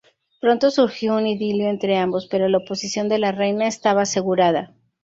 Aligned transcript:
Pronto 0.39 0.71
surgió 0.71 1.15
un 1.15 1.27
idilio 1.27 1.69
entre 1.69 1.95
ambos, 1.99 2.25
pero 2.25 2.49
la 2.49 2.57
oposición 2.57 3.07
de 3.07 3.19
la 3.19 3.31
reina 3.31 3.67
estaba 3.67 4.01
asegurada. 4.01 4.73